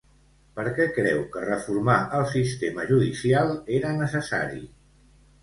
Per 0.59 0.63
què 0.77 0.85
creu 0.95 1.19
que 1.35 1.43
reformar 1.43 1.97
el 2.21 2.25
sistema 2.31 2.87
judicial 2.93 3.53
era 3.79 3.93
necessari? 4.01 4.65